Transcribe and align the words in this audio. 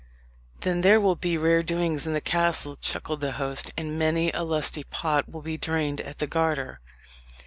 "Then 0.61 0.81
there 0.81 0.99
will 0.99 1.15
be 1.15 1.37
rare 1.37 1.61
doings 1.61 2.07
in 2.07 2.13
the 2.13 2.21
castle," 2.21 2.75
chuckled 2.75 3.21
the 3.21 3.33
host; 3.33 3.71
"and 3.77 3.99
many 3.99 4.31
a 4.31 4.41
lusty 4.41 4.83
pot 4.83 5.29
will 5.29 5.43
be 5.43 5.57
drained 5.59 6.01
at 6.01 6.17
the 6.17 6.25
Garter. 6.25 6.79